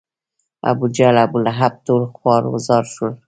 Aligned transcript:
ابوجهل، 0.69 1.17
ابولهب 1.25 1.73
ټول 1.85 2.03
خوار 2.15 2.41
و 2.47 2.55
زار 2.67 2.83
شول. 2.93 3.11